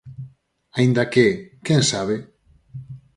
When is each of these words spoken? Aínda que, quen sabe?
Aínda 0.77 1.03
que, 1.13 1.27
quen 1.65 1.81
sabe? 1.91 2.15